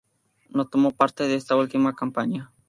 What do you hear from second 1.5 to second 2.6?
última campaña.